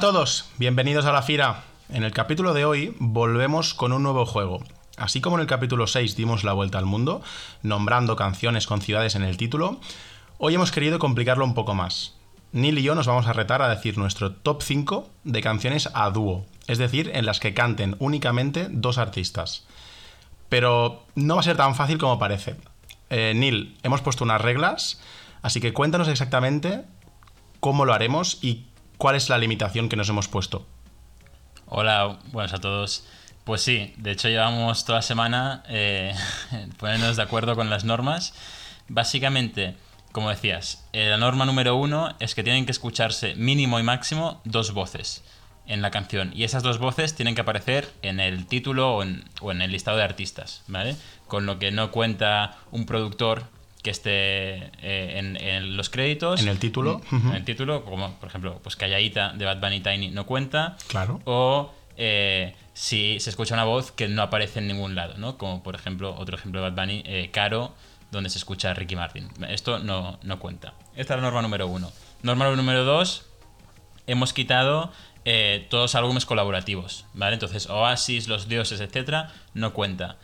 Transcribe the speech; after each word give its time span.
A 0.00 0.08
todos, 0.08 0.46
bienvenidos 0.56 1.04
a 1.04 1.12
la 1.12 1.20
Fira. 1.20 1.64
En 1.90 2.04
el 2.04 2.12
capítulo 2.12 2.54
de 2.54 2.64
hoy 2.64 2.96
volvemos 2.98 3.74
con 3.74 3.92
un 3.92 4.02
nuevo 4.02 4.24
juego. 4.24 4.64
Así 4.96 5.20
como 5.20 5.36
en 5.36 5.42
el 5.42 5.46
capítulo 5.46 5.86
6 5.86 6.16
dimos 6.16 6.42
la 6.42 6.54
vuelta 6.54 6.78
al 6.78 6.86
mundo, 6.86 7.20
nombrando 7.62 8.16
canciones 8.16 8.66
con 8.66 8.80
ciudades 8.80 9.14
en 9.14 9.24
el 9.24 9.36
título, 9.36 9.78
hoy 10.38 10.54
hemos 10.54 10.72
querido 10.72 10.98
complicarlo 10.98 11.44
un 11.44 11.52
poco 11.52 11.74
más. 11.74 12.14
Neil 12.52 12.78
y 12.78 12.82
yo 12.82 12.94
nos 12.94 13.06
vamos 13.06 13.26
a 13.26 13.34
retar 13.34 13.60
a 13.60 13.68
decir 13.68 13.98
nuestro 13.98 14.32
top 14.32 14.62
5 14.62 15.10
de 15.24 15.42
canciones 15.42 15.90
a 15.92 16.08
dúo, 16.08 16.46
es 16.66 16.78
decir, 16.78 17.10
en 17.12 17.26
las 17.26 17.38
que 17.38 17.52
canten 17.52 17.96
únicamente 17.98 18.68
dos 18.70 18.96
artistas. 18.96 19.66
Pero 20.48 21.04
no 21.14 21.34
va 21.34 21.40
a 21.40 21.44
ser 21.44 21.58
tan 21.58 21.74
fácil 21.74 21.98
como 21.98 22.18
parece. 22.18 22.56
Eh, 23.10 23.34
Neil, 23.36 23.76
hemos 23.82 24.00
puesto 24.00 24.24
unas 24.24 24.40
reglas, 24.40 24.98
así 25.42 25.60
que 25.60 25.74
cuéntanos 25.74 26.08
exactamente 26.08 26.84
cómo 27.60 27.84
lo 27.84 27.92
haremos 27.92 28.38
y 28.40 28.64
cuál 29.00 29.16
es 29.16 29.30
la 29.30 29.38
limitación 29.38 29.88
que 29.88 29.96
nos 29.96 30.10
hemos 30.10 30.28
puesto. 30.28 30.66
Hola, 31.64 32.18
buenas 32.32 32.52
a 32.52 32.58
todos. 32.58 33.06
Pues 33.44 33.62
sí, 33.62 33.94
de 33.96 34.10
hecho 34.10 34.28
llevamos 34.28 34.84
toda 34.84 34.98
la 34.98 35.02
semana 35.02 35.64
eh, 35.68 36.14
ponernos 36.78 37.16
de 37.16 37.22
acuerdo 37.22 37.56
con 37.56 37.70
las 37.70 37.84
normas. 37.84 38.34
Básicamente, 38.88 39.74
como 40.12 40.28
decías, 40.28 40.86
eh, 40.92 41.08
la 41.08 41.16
norma 41.16 41.46
número 41.46 41.76
uno 41.76 42.14
es 42.20 42.34
que 42.34 42.42
tienen 42.42 42.66
que 42.66 42.72
escucharse 42.72 43.34
mínimo 43.36 43.80
y 43.80 43.82
máximo 43.82 44.42
dos 44.44 44.74
voces 44.74 45.24
en 45.66 45.80
la 45.80 45.90
canción. 45.90 46.32
Y 46.34 46.44
esas 46.44 46.62
dos 46.62 46.78
voces 46.78 47.14
tienen 47.14 47.34
que 47.34 47.40
aparecer 47.40 47.90
en 48.02 48.20
el 48.20 48.46
título 48.46 48.96
o 48.96 49.02
en, 49.02 49.62
el 49.62 49.72
listado 49.72 49.96
de 49.96 50.04
artistas, 50.04 50.62
¿vale? 50.68 50.94
Con 51.26 51.46
lo 51.46 51.58
que 51.58 51.70
no 51.70 51.90
cuenta 51.90 52.58
un 52.70 52.84
productor 52.84 53.44
que 53.82 53.90
esté 53.90 54.70
eh, 54.82 55.36
en, 55.38 55.76
los 55.76 55.88
créditos. 55.88 56.40
En 56.40 56.48
el 56.48 56.58
título. 56.58 57.00
En 57.10 57.34
el 57.34 57.44
título, 57.44 57.84
como 57.84 58.12
por 58.14 58.28
ejemplo, 58.28 58.60
pues 58.62 58.76
Calladita 58.76 59.32
de 59.32 59.44
Bad 59.44 59.60
Bunny 59.60 59.80
Tiny 59.80 60.10
no 60.10 60.26
cuenta. 60.26 60.76
Claro. 60.88 61.20
O 61.24 61.72
eh, 61.96 62.54
si 62.74 63.18
se 63.20 63.30
escucha 63.30 63.54
una 63.54 63.64
voz 63.64 63.92
que 63.92 64.08
no 64.08 64.22
aparece 64.22 64.58
en 64.58 64.68
ningún 64.68 64.94
lado, 64.94 65.14
¿no? 65.16 65.38
Como 65.38 65.62
por 65.62 65.74
ejemplo, 65.74 66.14
otro 66.18 66.36
ejemplo 66.36 66.60
de 66.60 66.70
Bad 66.70 66.76
Bunny, 66.76 67.02
eh, 67.06 67.30
Caro, 67.32 67.74
donde 68.10 68.28
se 68.28 68.38
escucha 68.38 68.74
Ricky 68.74 68.96
Martin. 68.96 69.28
Esto 69.48 69.78
no, 69.78 70.18
no 70.22 70.38
cuenta. 70.38 70.74
Esta 70.96 71.14
es 71.14 71.20
la 71.20 71.26
norma 71.26 71.42
número 71.42 71.66
uno. 71.66 71.90
Norma 72.22 72.50
número 72.50 72.84
dos, 72.84 73.26
hemos 74.06 74.32
quitado 74.32 74.92
todos 75.68 75.94
álbumes 75.94 76.26
colaborativos, 76.26 77.04
¿vale? 77.14 77.34
Entonces, 77.34 77.68
Oasis, 77.68 78.26
Los 78.26 78.48
Dioses, 78.48 78.80
etcétera, 78.80 79.32
no 79.54 79.72
cuenta. 79.72 80.16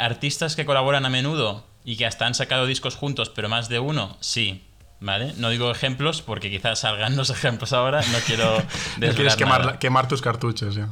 Artistas 0.00 0.56
que 0.56 0.64
colaboran 0.64 1.04
a 1.04 1.10
menudo 1.10 1.67
y 1.84 1.96
que 1.96 2.06
hasta 2.06 2.26
han 2.26 2.34
sacado 2.34 2.66
discos 2.66 2.96
juntos, 2.96 3.30
pero 3.30 3.48
más 3.48 3.68
de 3.68 3.78
uno, 3.78 4.16
sí, 4.20 4.64
¿vale? 5.00 5.32
No 5.36 5.50
digo 5.50 5.70
ejemplos 5.70 6.22
porque 6.22 6.50
quizás 6.50 6.80
salgan 6.80 7.16
los 7.16 7.30
ejemplos 7.36 7.72
ahora, 7.72 8.00
no 8.12 8.18
quiero 8.26 8.56
No 8.98 9.14
quieres 9.14 9.36
quemar, 9.36 9.78
quemar, 9.78 10.08
tus 10.08 10.20
cartuchos, 10.20 10.74
ya. 10.74 10.88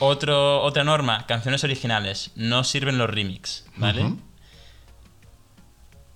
Otro, 0.00 0.62
otra 0.62 0.84
norma, 0.84 1.26
canciones 1.26 1.62
originales, 1.64 2.32
no 2.34 2.64
sirven 2.64 2.98
los 2.98 3.08
remix, 3.08 3.64
¿vale? 3.76 4.14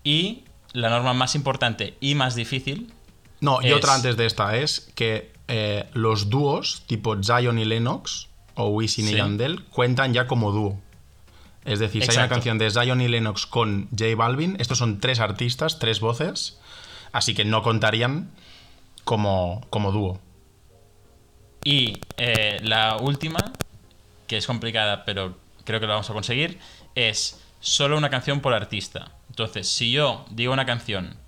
Y 0.03 0.45
la 0.73 0.91
norma 0.91 1.15
más 1.15 1.35
importante 1.35 1.97
y 2.01 2.15
más 2.15 2.35
difícil. 2.35 2.93
No, 3.41 3.63
y 3.63 3.73
otra 3.73 3.95
antes 3.95 4.17
de 4.17 4.27
esta 4.27 4.57
es 4.57 4.91
que 4.95 5.33
eh, 5.47 5.89
los 5.95 6.29
dúos, 6.29 6.83
tipo 6.87 7.17
Zion 7.23 7.59
y 7.59 7.65
Lennox, 7.65 8.29
o 8.55 8.69
Wisin 8.69 9.09
y 9.09 9.15
Yandel, 9.15 9.65
cuentan 9.67 10.13
ya 10.13 10.27
como 10.27 10.51
dúo. 10.51 10.81
Es 11.69 11.81
decir, 11.81 12.03
si 12.03 12.11
hay 12.11 12.17
una 12.17 12.31
canción 12.31 12.57
de 12.57 12.71
Zion 12.71 13.03
y 13.03 13.09
Lennox 13.09 13.45
con 13.45 13.91
J 13.91 14.17
Balvin, 14.17 14.57
estos 14.59 14.79
son 14.79 15.01
tres 15.01 15.21
artistas, 15.21 15.79
tres 15.79 16.01
voces, 16.01 16.59
así 17.13 17.35
que 17.35 17.45
no 17.45 17.63
contarían 17.63 18.31
como, 19.05 19.67
como 19.69 19.93
dúo. 19.93 20.19
Y 21.63 22.01
eh, 22.17 22.59
la 22.63 22.97
última, 22.97 23.53
que 24.27 24.39
es 24.39 24.47
complicada, 24.47 25.05
pero 25.05 25.37
creo 25.65 25.79
que 25.79 25.87
lo 25.87 25.93
vamos 25.93 26.09
a 26.09 26.15
conseguir, 26.15 26.59
es 26.95 27.39
solo 27.61 27.99
una 27.99 28.09
canción 28.09 28.41
por 28.41 28.55
artista. 28.55 29.13
Entonces, 29.29 29.69
si 29.69 29.93
yo 29.93 30.25
digo 30.31 30.55
una 30.55 30.65
canción 30.65 31.19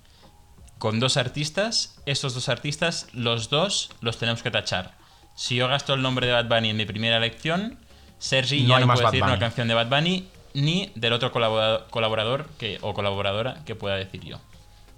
con 0.78 1.00
dos 1.00 1.18
artistas, 1.18 2.00
estos 2.06 2.32
dos 2.32 2.48
artistas, 2.48 3.08
los 3.12 3.50
dos 3.50 3.90
los 4.00 4.16
tenemos 4.16 4.42
que 4.42 4.50
tachar. 4.50 4.96
Si 5.34 5.56
yo 5.56 5.68
gasto 5.68 5.92
el 5.92 6.00
nombre 6.00 6.26
de 6.26 6.32
Bad 6.32 6.48
Bunny 6.48 6.70
en 6.70 6.78
mi 6.78 6.86
primera 6.86 7.18
elección, 7.18 7.78
Sergi 8.20 8.66
ya 8.66 8.78
no 8.78 8.86
puede 8.86 9.06
decir 9.06 9.22
una 9.25 9.38
canción 9.38 9.66
de 9.66 9.75
Bad 9.75 9.88
Bunny 9.88 10.28
ni 10.54 10.92
del 10.94 11.12
otro 11.12 11.32
colaborador, 11.32 12.47
que, 12.58 12.78
o 12.82 12.94
colaboradora 12.94 13.64
que 13.64 13.75
pueda 13.75 13.97
decir 13.97 14.22
yo. 14.22 14.38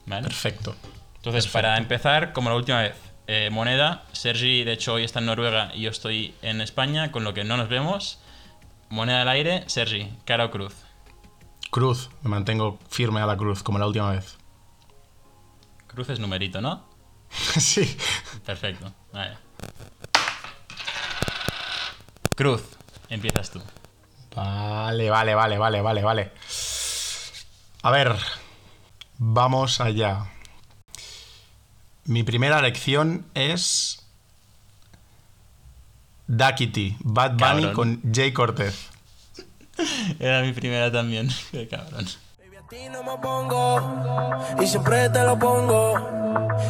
Perfecto. 0.07 0.75
Entonces, 1.17 1.47
para 1.47 1.79
empezar, 1.79 2.33
como 2.33 2.51
la 2.51 2.57
última 2.57 2.83
vez, 2.83 2.95
eh, 3.29 3.49
moneda. 3.51 4.05
Sergi, 4.13 4.65
de 4.65 4.73
hecho, 4.73 4.95
hoy 4.95 5.05
está 5.05 5.21
en 5.21 5.27
Noruega 5.27 5.71
y 5.75 5.83
yo 5.83 5.91
estoy 5.91 6.35
en 6.43 6.61
España, 6.61 7.13
con 7.13 7.23
lo 7.23 7.33
que 7.33 7.45
no 7.45 7.57
nos 7.57 7.69
vemos. 7.69 8.19
Moneda 8.89 9.23
al 9.23 9.29
aire, 9.29 9.65
Sergi, 9.69 10.13
cara 10.25 10.47
o 10.47 10.51
cruz. 10.51 10.75
Cruz, 11.71 12.11
me 12.23 12.31
mantengo 12.31 12.79
firme 12.91 13.21
a 13.21 13.27
la 13.27 13.37
cruz, 13.37 13.63
como 13.63 13.79
la 13.79 13.87
última 13.87 14.11
vez. 14.11 14.37
Cruz 15.87 16.09
es 16.09 16.19
numerito, 16.19 16.61
¿no? 16.61 16.85
sí. 17.31 17.97
Perfecto. 18.45 18.93
Cruz, 22.35 22.63
empiezas 23.13 23.51
tú. 23.51 23.61
Vale, 24.35 25.11
vale, 25.11 25.35
vale, 25.35 25.59
vale, 25.59 25.81
vale, 25.83 26.03
vale. 26.03 26.33
A 27.83 27.91
ver, 27.91 28.17
vamos 29.19 29.81
allá. 29.81 30.27
Mi 32.05 32.23
primera 32.23 32.61
lección 32.63 33.27
es 33.35 34.05
Duckity, 36.27 36.97
Bad 37.01 37.37
Bunny 37.37 37.73
con 37.73 38.01
Jay 38.13 38.33
Cortez. 38.33 38.89
Era 40.19 40.43
mi 40.43 40.53
primera 40.53 40.91
también. 40.91 41.29
Qué 41.51 41.69
cabrón 41.69 42.07
no 42.91 43.03
me 43.03 43.19
pongo 43.19 44.57
y 44.59 44.67
siempre 44.67 45.11
te 45.11 45.23
lo 45.25 45.39
pongo. 45.39 45.95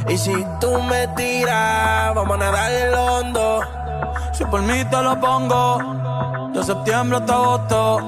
Y 0.08 0.18
si 0.18 0.32
tú 0.60 0.82
me 0.82 1.06
tiras, 1.08 2.12
vamos 2.14 2.34
a 2.34 2.38
nadar 2.38 2.72
el 2.72 2.94
hondo. 2.94 3.81
Si 4.32 4.44
por 4.44 4.62
mí 4.62 4.84
te 4.90 5.02
lo 5.02 5.20
pongo, 5.20 6.50
de 6.54 6.62
septiembre 6.64 7.18
hasta 7.18 7.34
agosto. 7.34 7.98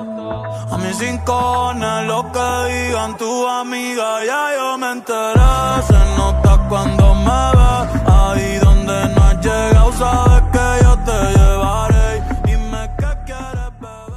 A 0.71 0.79
mis 0.79 0.97
cinco 0.97 1.73
lo 1.75 2.33
que 2.33 2.73
digan 2.73 3.17
tu 3.17 3.47
amiga, 3.47 4.25
ya 4.25 4.49
yo 4.57 4.79
me 4.79 4.93
enteré. 4.93 5.83
Se 5.87 6.17
nota 6.17 6.67
cuando 6.69 7.15
me 7.15 7.41
ves, 7.59 8.03
ahí 8.07 8.59
donde 8.59 9.15
no 9.15 9.23
has 9.23 9.45
llegado, 9.45 9.93
sabes 9.93 10.43
que 10.53 10.85
yo 10.85 10.99
te 11.05 11.39
llevaré. 11.39 11.95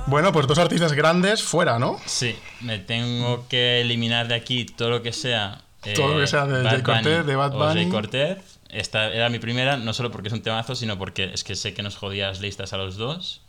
Bueno, 0.07 0.31
pues 0.31 0.47
dos 0.47 0.57
artistas 0.57 0.94
grandes 0.94 1.44
fuera, 1.44 1.78
¿no? 1.78 2.00
Sí, 2.06 2.34
me 2.62 2.79
tengo 2.79 3.45
que 3.50 3.81
eliminar 3.81 4.29
de 4.29 4.35
aquí 4.35 4.66
todo 4.66 4.89
lo 4.89 5.01
que 5.01 5.12
sea. 5.12 5.62
todo 5.95 6.13
lo 6.13 6.19
que 6.19 6.28
sea 6.28 6.45
de 6.45 6.68
Jay 6.68 6.81
Cortez, 6.81 7.25
de 7.25 7.35
Bad 7.35 7.51
Bunny. 7.51 7.81
Jay 7.84 7.89
Cortez. 7.89 8.56
Esta 8.69 9.13
era 9.13 9.29
mi 9.29 9.39
primera, 9.39 9.78
no 9.78 9.94
solo 9.94 10.11
porque 10.11 10.28
es 10.28 10.33
un 10.33 10.41
temazo, 10.41 10.75
sino 10.75 10.97
porque 10.97 11.31
es 11.33 11.44
que 11.44 11.55
sé 11.55 11.73
que 11.73 11.83
nos 11.83 11.95
jodías 11.95 12.41
listas 12.41 12.73
a 12.73 12.78
los 12.78 12.97
dos. 12.97 13.41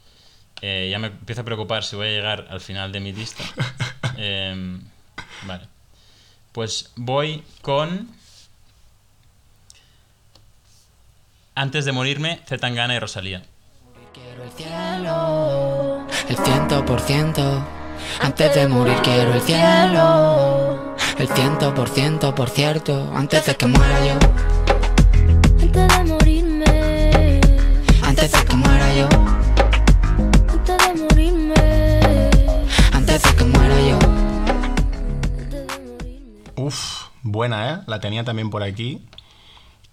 Eh, 0.60 0.88
ya 0.90 0.98
me 0.98 1.08
empiezo 1.08 1.42
a 1.42 1.44
preocupar 1.44 1.84
si 1.84 1.96
voy 1.96 2.08
a 2.08 2.10
llegar 2.10 2.46
al 2.50 2.60
final 2.60 2.92
de 2.92 3.00
mi 3.00 3.12
lista. 3.12 3.44
Em, 4.16 4.80
vale. 5.42 5.64
Pues 6.52 6.90
voy 6.96 7.44
con. 7.62 8.08
Antes 11.54 11.84
de 11.84 11.92
morirme, 11.92 12.40
Zetangana 12.48 12.94
y 12.94 12.98
Rosalía. 12.98 13.42
Quiero 14.12 14.42
el 14.42 14.50
cielo, 14.50 16.06
el 16.28 16.36
ciento 16.36 16.84
por 16.84 17.00
ciento. 17.00 17.64
Antes 18.20 18.54
de 18.54 18.66
morir 18.66 18.96
quiero 19.02 19.34
el 19.34 19.40
cielo, 19.40 20.96
el 21.18 21.28
ciento 21.28 21.74
por 21.74 21.88
ciento, 21.88 22.34
por 22.34 22.50
cierto. 22.50 23.12
Antes 23.14 23.46
de 23.46 23.56
que 23.56 23.66
muera 23.66 24.06
yo. 24.06 24.57
Antes 28.20 28.32
de 28.32 28.44
que 28.46 28.56
muera 28.56 28.94
yo. 28.94 29.08
Antes 30.48 30.78
de 30.78 30.94
morirme. 31.04 31.54
Antes 32.92 33.22
de 33.22 33.36
que 33.36 33.44
muera 33.44 33.80
yo. 33.80 33.98
Uf, 36.56 37.10
buena, 37.22 37.72
¿eh? 37.72 37.78
La 37.86 38.00
tenía 38.00 38.24
también 38.24 38.50
por 38.50 38.62
aquí. 38.64 39.06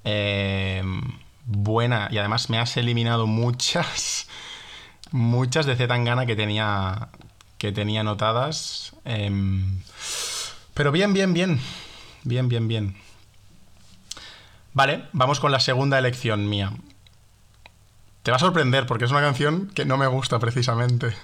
Eh 0.04 0.82
buena 1.46 2.08
y 2.12 2.18
además 2.18 2.50
me 2.50 2.58
has 2.58 2.76
eliminado 2.78 3.28
muchas, 3.28 4.28
muchas 5.12 5.66
de 5.66 5.76
Zetangana 5.76 6.26
que 6.26 6.36
tenía, 6.36 7.10
que 7.58 7.72
tenía 7.72 8.02
anotadas. 8.02 8.94
Em, 9.06 9.82
pero 10.74 10.92
bien, 10.92 11.14
bien, 11.14 11.34
bien. 11.34 11.60
Bien, 12.24 12.50
bien, 12.50 12.68
bien. 12.68 12.98
Vale, 14.74 15.06
vamos 15.14 15.40
con 15.40 15.52
la 15.52 15.60
segunda 15.60 16.00
elección 16.00 16.50
mía. 16.50 16.74
Te 18.26 18.32
va 18.32 18.38
a 18.38 18.40
sorprender 18.40 18.88
porque 18.88 19.06
es 19.06 19.12
una 19.12 19.22
canción 19.22 19.68
que 19.68 19.86
no 19.86 19.98
me 19.98 20.08
gusta 20.08 20.40
precisamente, 20.40 21.16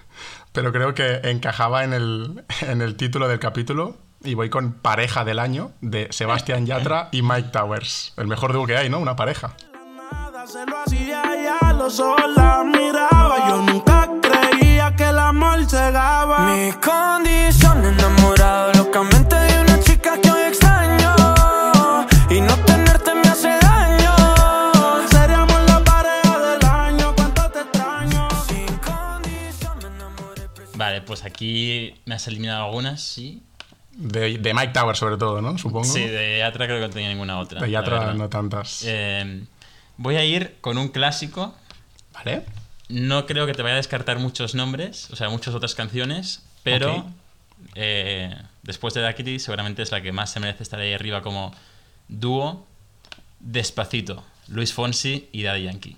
pero 0.52 0.72
creo 0.72 0.94
que 0.94 1.22
encajaba 1.24 1.84
en 1.84 1.94
el, 1.94 2.44
en 2.62 2.84
el 2.84 2.96
título 2.96 3.28
del 3.28 3.40
capítulo 3.40 3.98
y 4.24 4.36
voy 4.36 4.52
con 4.52 4.74
Pareja 4.74 5.26
del 5.26 5.40
Año 5.40 5.72
de 5.82 6.10
Sebastián 6.12 6.68
Yatra 6.68 7.10
y 7.12 7.24
Mike 7.24 7.50
Towers. 7.52 8.14
El 8.18 8.28
mejor 8.28 8.54
dúo 8.54 8.68
que 8.68 8.78
hay, 8.78 8.88
¿no? 8.88 9.00
Una 9.00 9.16
pareja 9.16 9.56
Se 10.46 10.64
lo 10.64 10.78
hacía 10.78 11.24
ya, 11.60 11.74
los 11.74 12.00
ojos 12.00 12.22
la 12.36 12.64
miraba. 12.64 13.50
Yo 13.50 13.58
nunca 13.64 14.08
creía 14.22 14.96
que 14.96 15.06
el 15.06 15.18
amor 15.18 15.66
cegaba. 15.68 16.54
Mis 16.54 16.76
condiciones 16.76 17.94
enamorado 17.98 18.41
pues 31.12 31.26
aquí 31.26 31.94
me 32.06 32.16
has 32.16 32.26
eliminado 32.30 32.68
algunas, 32.68 33.02
sí. 33.02 33.44
De, 33.92 34.38
de 34.38 34.54
Mike 34.54 34.72
Tower, 34.72 34.96
sobre 34.96 35.18
todo, 35.18 35.42
¿no? 35.42 35.58
Supongo. 35.58 35.84
Sí, 35.84 36.00
de 36.00 36.38
Yatra 36.38 36.68
creo 36.68 36.80
que 36.80 36.88
no 36.88 36.90
tenía 36.90 37.10
ninguna 37.10 37.38
otra. 37.38 37.60
De 37.60 37.70
Yatra 37.70 38.14
no 38.14 38.30
tantas. 38.30 38.86
Eh, 38.88 39.44
voy 39.98 40.16
a 40.16 40.24
ir 40.24 40.56
con 40.62 40.78
un 40.78 40.88
clásico. 40.88 41.54
Vale. 42.14 42.46
No 42.88 43.26
creo 43.26 43.46
que 43.46 43.54
te 43.54 43.62
vaya 43.62 43.74
a 43.74 43.78
descartar 43.78 44.20
muchos 44.20 44.56
nombres, 44.56 45.12
o 45.12 45.18
sea, 45.18 45.28
muchas 45.28 45.54
otras 45.54 45.76
canciones, 45.76 46.46
pero 46.64 47.06
eh, 47.76 48.34
después 48.64 48.94
de 48.94 49.02
Daquiti 49.02 49.38
seguramente 49.38 49.82
es 49.82 49.92
la 49.92 50.02
que 50.02 50.14
más 50.14 50.32
se 50.32 50.40
merece 50.40 50.64
estar 50.64 50.80
ahí 50.80 50.94
arriba 50.94 51.22
como 51.22 51.54
dúo. 52.08 52.66
Despacito, 53.42 54.24
Luis 54.48 54.72
Fonsi 54.72 55.28
y 55.34 55.44
Daddy 55.44 55.64
Yankee. 55.64 55.98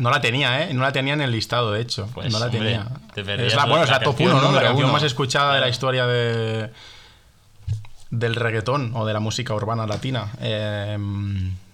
no 0.00 0.10
la 0.10 0.20
tenía, 0.20 0.62
¿eh? 0.62 0.74
No 0.74 0.82
la 0.82 0.92
tenía 0.92 1.12
en 1.14 1.20
el 1.20 1.30
listado, 1.30 1.72
de 1.72 1.82
hecho. 1.82 2.08
Pues, 2.14 2.32
no 2.32 2.38
la 2.38 2.46
hombre, 2.46 2.60
tenía. 2.60 2.88
te 3.14 3.20
es 3.46 3.54
la, 3.54 3.66
bueno, 3.66 3.84
es 3.84 3.90
la 3.90 3.98
la 3.98 4.04
top 4.04 4.16
canción 4.16 4.36
1, 4.38 4.42
¿no? 4.42 4.52
La 4.52 4.62
canción 4.62 4.84
uno. 4.84 4.92
más 4.92 5.02
escuchada 5.02 5.54
de 5.54 5.60
la 5.60 5.68
historia 5.68 6.06
de 6.06 6.70
del 8.10 8.34
reggaetón 8.34 8.92
o 8.96 9.06
de 9.06 9.12
la 9.12 9.20
música 9.20 9.54
urbana 9.54 9.86
latina. 9.86 10.32
Eh, 10.40 10.96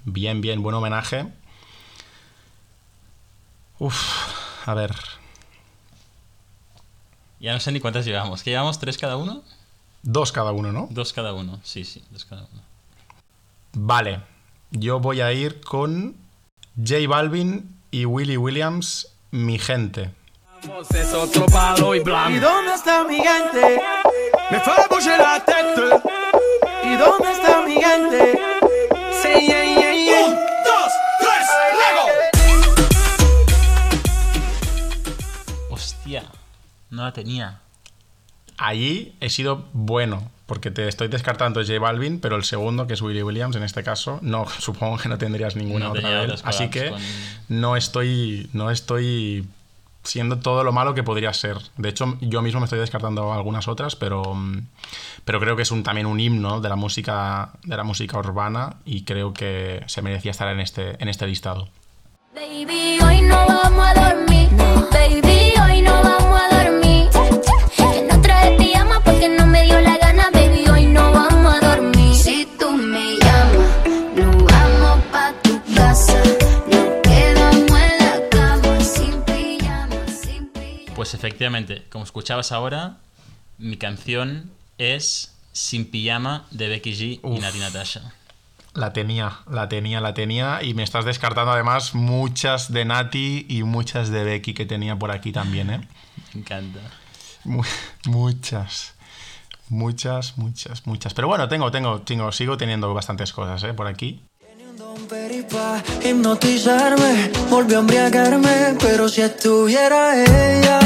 bien, 0.04 0.40
bien, 0.40 0.62
buen 0.62 0.74
homenaje. 0.74 1.26
Uf, 3.78 4.66
a 4.66 4.74
ver. 4.74 4.94
Ya 7.40 7.52
no 7.52 7.60
sé 7.60 7.72
ni 7.72 7.80
cuántas 7.80 8.04
llevamos. 8.04 8.42
¿Que 8.42 8.50
llevamos 8.50 8.78
tres 8.78 8.98
cada 8.98 9.16
uno? 9.16 9.42
Dos 10.02 10.32
cada 10.32 10.52
uno, 10.52 10.72
¿no? 10.72 10.88
Dos 10.90 11.12
cada 11.12 11.32
uno, 11.32 11.60
sí, 11.62 11.84
sí, 11.84 12.02
dos 12.10 12.24
cada 12.24 12.42
uno. 12.52 12.62
Vale. 13.72 14.20
Yo 14.72 15.00
voy 15.00 15.20
a 15.20 15.32
ir 15.32 15.60
con 15.60 16.16
J 16.76 17.08
Balvin 17.08 17.75
y 17.96 18.04
Willy 18.04 18.36
Williams, 18.36 19.08
mi 19.30 19.58
gente. 19.58 20.10
es 20.94 21.14
otro 21.14 21.46
palo 21.46 21.94
y 21.94 22.00
blanco. 22.00 22.30
¿Y 22.30 22.38
dónde 22.40 22.74
está 22.74 23.04
mi 23.04 23.16
gente? 23.16 23.80
Me 24.50 24.60
fue 24.60 24.74
a 24.74 24.86
bouger 24.86 25.18
la 25.18 25.42
tête. 25.42 25.80
¿Y 26.84 26.94
dónde 26.96 27.32
está 27.32 27.62
mi 27.62 27.80
gente? 27.80 28.38
Sí, 29.22 29.46
yeah, 29.46 29.64
yeah, 29.64 29.94
yeah. 29.94 30.26
Un, 30.26 30.34
dos, 30.34 30.92
tres, 31.20 31.48
Hostia, 35.70 36.24
no 36.90 37.02
la 37.02 37.12
tenía. 37.14 37.62
Allí 38.58 39.16
he 39.20 39.30
sido 39.30 39.64
bueno, 39.72 40.30
porque 40.46 40.70
te 40.70 40.86
estoy 40.88 41.08
descartando 41.08 41.60
J 41.60 41.78
Balvin, 41.80 42.20
pero 42.20 42.36
el 42.36 42.44
segundo, 42.44 42.86
que 42.86 42.94
es 42.94 43.02
Willy 43.02 43.22
Williams 43.22 43.56
en 43.56 43.64
este 43.64 43.82
caso, 43.82 44.18
no, 44.22 44.46
supongo 44.58 44.96
que 44.98 45.08
no 45.08 45.18
tendrías 45.18 45.56
ninguna 45.56 45.86
No 45.86 45.90
otra 45.92 46.08
de 46.08 46.24
él. 46.24 46.34
Así 46.44 46.68
que 46.70 46.90
con- 46.90 47.00
no 47.48 47.76
estoy, 47.76 48.48
no 48.52 48.70
estoy 48.70 49.46
siendo 50.04 50.38
todo 50.38 50.62
lo 50.62 50.70
malo 50.72 50.94
que 50.94 51.02
podría 51.02 51.32
ser. 51.32 51.56
De 51.76 51.88
hecho, 51.88 52.16
yo 52.20 52.40
mismo 52.40 52.60
me 52.60 52.64
estoy 52.66 52.78
descartando 52.78 53.32
algunas 53.32 53.66
otras, 53.66 53.96
pero, 53.96 54.34
mm, 54.34 54.60
pero 55.24 55.40
creo 55.40 55.56
que 55.56 55.62
es 55.62 55.70
un, 55.72 55.82
también 55.82 56.06
un 56.06 56.20
himno 56.20 56.60
de 56.60 56.68
la 56.68 56.76
música, 56.76 57.50
de 57.64 57.76
la 57.76 57.82
música 57.82 58.16
urbana 58.16 58.76
y 58.84 59.02
creo 59.02 59.34
que 59.34 59.82
se 59.86 60.02
merecía 60.02 60.30
estar 60.30 60.46
en 60.48 60.60
este, 60.60 61.02
en 61.02 61.08
este 61.08 61.26
listado. 61.26 61.68
Baby, 62.34 62.98
hoy 63.04 63.22
no 63.22 63.46
vamos 63.46 63.84
a 63.84 63.94
dormir. 64.14 64.48
Baby, 64.92 65.25
Pues 81.06 81.14
efectivamente, 81.14 81.84
como 81.88 82.02
escuchabas 82.02 82.50
ahora, 82.50 82.96
mi 83.58 83.76
canción 83.76 84.50
es 84.76 85.36
Sin 85.52 85.88
Pijama 85.88 86.46
de 86.50 86.66
Becky 86.66 86.94
G 86.94 87.20
y. 87.22 87.38
Nati 87.38 87.60
Natasha. 87.60 88.12
La 88.74 88.92
tenía, 88.92 89.38
la 89.48 89.68
tenía, 89.68 90.00
la 90.00 90.14
tenía 90.14 90.64
y 90.64 90.74
me 90.74 90.82
estás 90.82 91.04
descartando 91.04 91.52
además 91.52 91.94
muchas 91.94 92.72
de 92.72 92.86
Nati 92.86 93.46
y 93.48 93.62
muchas 93.62 94.10
de 94.10 94.24
Becky 94.24 94.52
que 94.52 94.66
tenía 94.66 94.96
por 94.96 95.12
aquí 95.12 95.30
también, 95.30 95.70
¿eh? 95.70 95.88
Me 96.34 96.40
encanta. 96.40 96.80
Mu- 97.44 97.62
muchas. 98.06 98.94
Muchas, 99.68 100.36
muchas, 100.36 100.88
muchas. 100.88 101.14
Pero 101.14 101.28
bueno, 101.28 101.46
tengo, 101.48 101.70
tengo, 101.70 102.00
tengo, 102.02 102.32
sigo 102.32 102.56
teniendo 102.56 102.92
bastantes 102.92 103.32
cosas, 103.32 103.62
¿eh? 103.62 103.74
Por 103.74 103.86
aquí. 103.86 104.22
Hipnotizarme, 106.04 107.30
volvió 107.48 107.78
a 107.78 107.80
embriagarme, 107.80 108.76
pero 108.78 109.08
si 109.08 109.22
estuviera 109.22 110.22
ella, 110.22 110.78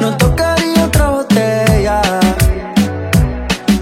no 0.00 0.14
tocaría 0.16 0.84
otra 0.84 1.08
botella. 1.08 2.02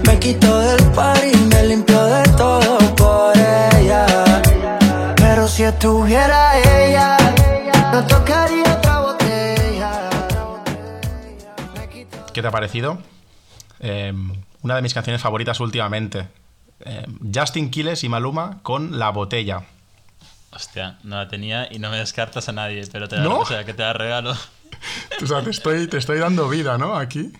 Me 0.07 0.17
quitó 0.19 0.59
del 0.59 0.83
party, 0.91 1.35
me 1.49 1.67
limpió 1.67 2.03
de 2.05 2.23
todo 2.37 2.77
por 2.95 3.33
ella. 3.37 4.05
Pero 5.17 5.47
si 5.47 5.63
estuviera 5.63 6.57
ella, 6.59 7.17
no 7.91 8.05
tocaría 8.07 8.77
otra 8.77 8.99
botella. 8.99 10.09
¿Qué 12.33 12.41
te 12.41 12.47
ha 12.47 12.51
parecido? 12.51 12.97
Eh, 13.81 14.13
una 14.61 14.75
de 14.75 14.81
mis 14.81 14.93
canciones 14.93 15.21
favoritas 15.21 15.59
últimamente. 15.59 16.27
Eh, 16.85 17.05
Justin 17.33 17.69
Quiles 17.69 18.03
y 18.03 18.09
Maluma 18.09 18.59
con 18.63 18.99
La 18.99 19.09
Botella. 19.09 19.63
Hostia, 20.51 20.99
no 21.03 21.15
la 21.15 21.27
tenía 21.27 21.67
y 21.71 21.79
no 21.79 21.89
me 21.89 21.97
descartas 21.97 22.47
a 22.49 22.51
nadie, 22.51 22.83
pero 22.91 23.07
te 23.07 23.17
¿No? 23.17 23.39
o 23.39 23.45
sea, 23.45 23.63
que 23.63 23.73
te 23.73 23.83
la 23.83 23.93
regalo. 23.93 24.35
O 25.21 25.27
sea, 25.27 25.41
te 25.41 25.51
estoy, 25.51 25.87
te 25.87 25.97
estoy 25.97 26.17
dando 26.17 26.49
vida, 26.49 26.77
¿no? 26.77 26.95
Aquí. 26.95 27.31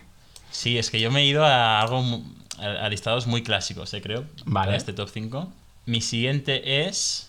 Sí, 0.50 0.78
es 0.78 0.90
que 0.90 1.00
yo 1.00 1.10
me 1.10 1.22
he 1.22 1.26
ido 1.26 1.44
a 1.44 1.80
algo 1.80 2.22
a 2.58 2.88
listados 2.88 3.26
muy 3.26 3.42
clásicos, 3.42 3.92
eh, 3.92 4.00
creo. 4.00 4.24
Vale. 4.46 4.66
Para 4.66 4.76
este 4.76 4.92
top 4.92 5.10
5. 5.12 5.52
Mi 5.84 6.00
siguiente 6.00 6.86
es 6.86 7.28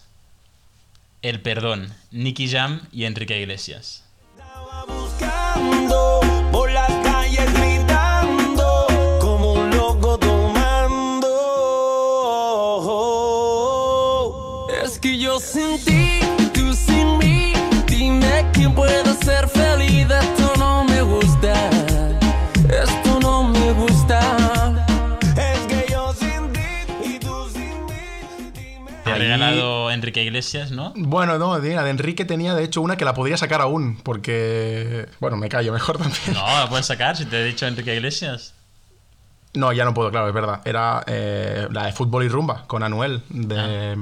El 1.22 1.42
Perdón, 1.42 1.94
Nicky 2.12 2.48
Jam 2.48 2.82
y 2.94 3.04
Enrique 3.04 3.42
Iglesias. 3.42 4.05
Sin 15.38 15.78
ti, 15.84 16.22
tú 16.54 16.74
sin 16.74 17.18
mí, 17.18 17.54
dime 17.88 18.46
quién 18.54 18.74
puede 18.74 19.14
ser 19.16 19.48
feliz. 19.50 20.08
Esto 20.10 20.54
no 20.58 20.86
me 20.86 21.02
gusta, 21.02 21.70
esto 22.70 23.20
no 23.20 23.44
me 23.44 23.72
gusta. 23.74 25.20
Es 25.38 25.60
que 25.68 25.92
yo 25.92 26.14
sin 26.14 26.52
ti 26.54 26.60
y 27.04 27.20
tú 27.20 27.50
sin 27.52 27.86
mí, 27.86 28.52
dime. 28.54 28.92
Te 29.04 29.12
ha 29.12 29.16
regalado 29.16 29.92
Enrique 29.92 30.24
Iglesias, 30.24 30.72
¿no? 30.72 30.94
Bueno, 30.96 31.38
no, 31.38 31.60
mira, 31.60 31.84
de 31.84 31.90
Enrique 31.90 32.24
tenía 32.26 32.56
de 32.56 32.64
hecho 32.64 32.82
una 32.82 32.96
que 32.96 33.06
la 33.06 33.14
podría 33.14 33.38
sacar 33.38 33.62
aún, 33.62 33.98
porque. 34.04 35.08
Bueno, 35.20 35.36
me 35.38 35.50
callo 35.50 35.74
mejor 35.74 35.98
también. 35.98 36.34
No, 36.34 36.48
la 36.48 36.70
puedes 36.70 36.86
sacar 36.86 37.18
si 37.18 37.26
te 37.26 37.42
he 37.42 37.44
dicho 37.44 37.68
Enrique 37.68 37.94
Iglesias. 37.94 38.55
No, 39.56 39.72
ya 39.74 39.86
no 39.86 39.94
puedo, 39.94 40.12
claro, 40.12 40.28
es 40.28 40.34
verdad. 40.34 40.62
Era 40.66 41.04
eh, 41.08 41.68
la 41.72 41.86
de 41.86 41.92
Fútbol 41.94 42.24
y 42.26 42.30
Rumba 42.30 42.66
con 42.68 42.84
Anuel, 42.84 43.24
de, 43.30 43.96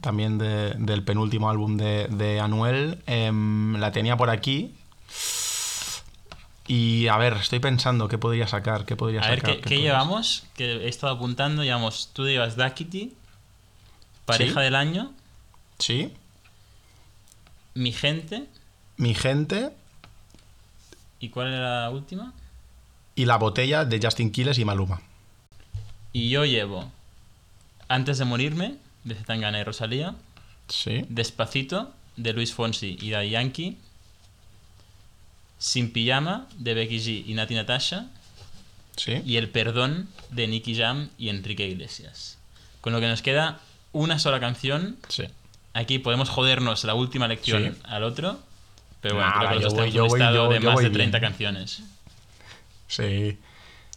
también 0.00 0.38
de- 0.38 0.74
del 0.76 1.02
penúltimo 1.04 1.48
álbum 1.48 1.76
de, 1.76 2.08
de 2.10 2.40
Anuel. 2.40 3.00
Em, 3.06 3.76
la 3.78 3.92
tenía 3.92 4.16
por 4.16 4.28
aquí. 4.30 4.74
Y 6.66 7.08
a 7.08 7.16
ver, 7.16 7.34
estoy 7.34 7.58
pensando 7.58 8.08
qué 8.08 8.18
podría 8.18 8.46
sacar, 8.46 8.84
qué 8.84 8.96
podría 8.96 9.20
A 9.20 9.24
sacar. 9.24 9.46
ver, 9.56 9.60
¿qué, 9.60 9.78
llevamos? 9.80 10.44
Que 10.56 10.84
he 10.84 10.88
estado 10.88 11.12
apuntando, 11.14 11.62
llevamos, 11.64 12.10
tú 12.12 12.24
llevas 12.26 12.56
Dakiti, 12.56 13.12
Pareja 14.24 14.54
Sí. 14.60 14.64
del 14.64 14.74
Año. 14.76 15.12
Sí, 15.78 16.12
Mi 17.74 17.92
Gente, 17.92 18.46
mi 18.96 19.14
gente. 19.14 19.70
¿y 21.18 21.30
cuál 21.30 21.48
era 21.52 21.82
la 21.82 21.90
última? 21.90 22.32
Y 23.14 23.24
La 23.26 23.36
botella 23.36 23.84
de 23.84 24.00
Justin 24.02 24.30
Quiles 24.32 24.58
y 24.58 24.64
Maluma. 24.64 25.00
Y 26.12 26.28
yo 26.30 26.44
llevo 26.44 26.90
Antes 27.88 28.16
de 28.18 28.24
morirme, 28.24 28.76
de 29.04 29.14
Zetangana 29.14 29.60
y 29.60 29.64
Rosalía. 29.64 30.14
Sí. 30.68 31.04
Despacito, 31.10 31.92
de 32.16 32.32
Luis 32.32 32.54
Fonsi 32.54 32.96
y 33.00 33.10
Daddy 33.10 33.30
Yankee. 33.30 33.76
Sin 35.58 35.92
pijama, 35.92 36.46
de 36.56 36.74
Becky 36.74 36.98
G 36.98 37.24
y 37.26 37.34
Nati 37.34 37.54
Natasha. 37.54 38.06
Sí. 38.96 39.22
Y 39.24 39.36
El 39.36 39.48
perdón, 39.50 40.08
de 40.30 40.46
Nicky 40.48 40.74
Jam 40.76 41.08
y 41.18 41.28
Enrique 41.28 41.66
Iglesias. 41.68 42.38
Con 42.80 42.92
lo 42.92 43.00
que 43.00 43.06
nos 43.08 43.22
queda 43.22 43.60
una 43.92 44.18
sola 44.18 44.40
canción. 44.40 44.96
Sí. 45.08 45.24
Aquí 45.74 45.98
podemos 45.98 46.28
jodernos 46.30 46.84
la 46.84 46.94
última 46.94 47.28
lección 47.28 47.74
Sí. 47.74 47.80
al 47.84 48.04
otro. 48.04 48.38
Pero 49.00 49.16
bueno, 49.16 49.30
Nada, 49.30 49.40
creo 49.40 49.50
que 49.50 49.56
yo 49.56 49.64
los 49.64 49.74
voy- 49.74 49.90
yo 49.92 50.06
yo- 50.34 50.48
de 50.48 50.60
más 50.60 50.78
de 50.80 50.90
30 50.90 51.18
bien. 51.18 51.30
canciones. 51.30 51.82
Sí. 52.92 53.38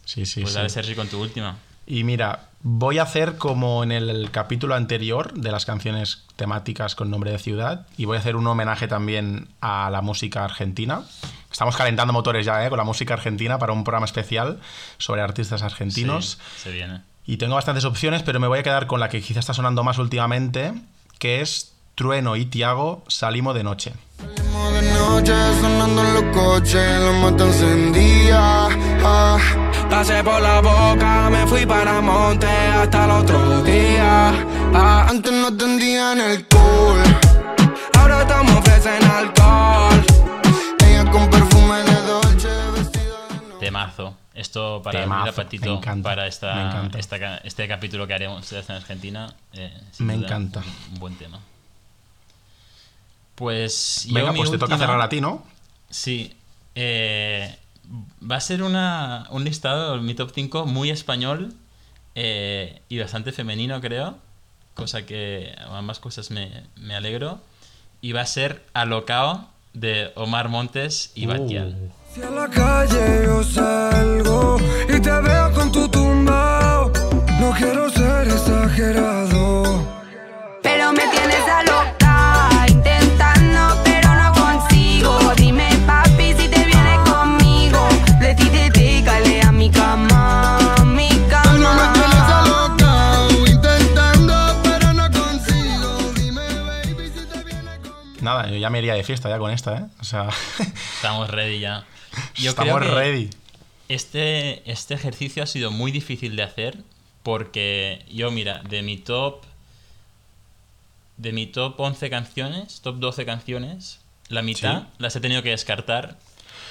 Sí, 0.04 0.24
sí, 0.24 0.40
Pues 0.40 0.52
sí. 0.52 0.56
dale, 0.56 0.68
Sergi, 0.70 0.94
con 0.94 1.08
tu 1.08 1.20
última. 1.20 1.56
Y 1.86 2.02
mira, 2.04 2.48
voy 2.62 2.98
a 2.98 3.02
hacer 3.02 3.36
como 3.36 3.82
en 3.84 3.92
el 3.92 4.30
capítulo 4.30 4.74
anterior 4.74 5.32
de 5.34 5.52
las 5.52 5.66
canciones 5.66 6.24
temáticas 6.36 6.94
con 6.94 7.10
nombre 7.10 7.30
de 7.30 7.38
ciudad 7.38 7.86
y 7.96 8.04
voy 8.06 8.16
a 8.16 8.20
hacer 8.20 8.36
un 8.36 8.46
homenaje 8.46 8.88
también 8.88 9.48
a 9.60 9.88
la 9.90 10.02
música 10.02 10.44
argentina. 10.44 11.02
Estamos 11.50 11.76
calentando 11.76 12.12
motores 12.12 12.44
ya, 12.46 12.64
¿eh? 12.64 12.68
Con 12.68 12.78
la 12.78 12.84
música 12.84 13.14
argentina 13.14 13.58
para 13.58 13.72
un 13.72 13.84
programa 13.84 14.06
especial 14.06 14.58
sobre 14.98 15.22
artistas 15.22 15.62
argentinos. 15.62 16.38
Sí, 16.56 16.62
se 16.64 16.72
viene. 16.72 17.02
Y 17.26 17.36
tengo 17.36 17.54
bastantes 17.56 17.84
opciones, 17.84 18.22
pero 18.22 18.40
me 18.40 18.46
voy 18.48 18.58
a 18.60 18.62
quedar 18.62 18.86
con 18.86 19.00
la 19.00 19.08
que 19.08 19.20
quizá 19.22 19.40
está 19.40 19.54
sonando 19.54 19.82
más 19.84 19.98
últimamente, 19.98 20.72
que 21.18 21.40
es 21.40 21.72
Trueno 21.94 22.36
y 22.36 22.46
Tiago, 22.46 23.04
Salimos 23.08 23.54
de 23.54 23.64
Noche. 23.64 23.92
De 24.72 24.82
noche 24.92 25.32
sonando 25.60 26.02
en 26.02 26.14
los 26.14 26.24
coches, 26.36 27.00
la 27.00 27.12
mata 27.12 27.44
encendida. 27.44 28.68
Ah. 29.04 29.38
Pasé 29.90 30.22
por 30.24 30.40
la 30.42 30.60
boca, 30.60 31.30
me 31.30 31.46
fui 31.46 31.64
para 31.64 32.00
monte 32.00 32.46
hasta 32.46 33.04
el 33.04 33.10
otro 33.12 33.62
día. 33.62 34.32
Ah, 34.74 35.06
Antes 35.08 35.32
no 35.32 35.56
tendían 35.56 36.20
el 36.20 36.44
cool, 36.48 37.00
ahora 37.98 38.22
estamos 38.22 38.52
ofrecen 38.56 39.02
alcohol. 39.04 40.04
ella 40.86 41.10
con 41.10 41.30
perfume 41.30 41.78
de 41.84 41.94
Dolce, 42.02 42.48
vestida 42.74 43.28
de. 43.52 43.58
Temazo. 43.60 44.16
Esto 44.34 44.82
para 44.82 45.00
Temazo, 45.00 45.30
apetito 45.30 45.70
me 45.70 45.76
encanta, 45.78 46.08
para 46.10 46.26
esta, 46.26 46.88
esta 46.98 47.18
ca- 47.18 47.40
este 47.42 47.66
capítulo 47.68 48.06
que 48.06 48.14
haremos 48.14 48.50
de 48.50 48.58
en 48.58 48.72
Argentina. 48.76 49.32
eh, 49.54 49.72
Me 49.98 50.14
duda, 50.16 50.26
encanta. 50.26 50.60
Un, 50.60 50.94
un 50.94 51.00
buen 51.00 51.14
tema. 51.16 51.38
Pues 53.36 54.04
yo 54.08 54.14
Venga, 54.14 54.32
mi 54.32 54.38
pues 54.38 54.50
te 54.50 54.58
toca 54.58 54.74
última- 54.74 54.86
cerrar 54.86 55.00
a 55.00 55.08
ti, 55.08 55.20
¿no? 55.20 55.44
Sí. 55.90 56.34
eh, 56.74 57.56
va 58.28 58.36
a 58.36 58.40
ser 58.40 58.62
una, 58.64 59.26
un 59.30 59.44
listado, 59.44 59.96
mi 60.02 60.14
top 60.14 60.32
5, 60.34 60.66
muy 60.66 60.90
español 60.90 61.54
eh, 62.16 62.82
y 62.88 62.98
bastante 62.98 63.30
femenino, 63.32 63.80
creo. 63.80 64.18
Cosa 64.74 65.06
que 65.06 65.54
ambas 65.70 65.98
cosas 66.00 66.30
me, 66.30 66.64
me 66.76 66.94
alegro. 66.96 67.40
Y 68.00 68.12
va 68.12 68.22
a 68.22 68.26
ser 68.26 68.62
Alocao 68.74 69.48
de 69.72 70.12
Omar 70.16 70.48
Montes 70.48 71.12
y 71.14 71.26
Batial. 71.26 71.76
Uh. 71.80 71.90
Si 72.14 72.22
a 72.22 72.30
la 72.30 72.48
calle 72.48 73.24
yo 73.24 73.42
salgo 73.44 74.58
y 74.88 75.00
te 75.00 75.10
veo 75.20 75.52
con 75.52 75.70
tu 75.72 75.88
tumbao, 75.88 76.90
no 77.40 77.50
quiero 77.52 77.88
ser 77.90 78.28
exagerado. 78.28 79.15
Ya 98.66 98.70
me 98.70 98.78
iría 98.78 98.94
de 98.94 99.04
fiesta 99.04 99.28
ya 99.28 99.38
con 99.38 99.52
esta, 99.52 99.76
¿eh? 99.78 99.84
O 100.00 100.04
sea, 100.04 100.28
Estamos 100.96 101.30
ready 101.30 101.60
ya. 101.60 101.84
Yo 102.34 102.50
estamos 102.50 102.74
creo 102.78 102.88
que 102.90 102.94
ready. 102.96 103.30
Este, 103.88 104.68
este 104.70 104.94
ejercicio 104.94 105.42
ha 105.44 105.46
sido 105.46 105.70
muy 105.70 105.92
difícil 105.92 106.34
de 106.34 106.42
hacer 106.42 106.78
porque 107.22 108.04
yo, 108.10 108.30
mira, 108.32 108.62
de 108.68 108.82
mi 108.82 108.96
top. 108.96 109.44
De 111.16 111.32
mi 111.32 111.46
top 111.46 111.78
11 111.80 112.10
canciones, 112.10 112.80
top 112.82 112.96
12 112.98 113.24
canciones, 113.24 114.00
la 114.28 114.42
mitad 114.42 114.80
Sí. 114.82 114.86
las 114.98 115.16
he 115.16 115.20
tenido 115.20 115.42
que 115.42 115.50
descartar 115.50 116.18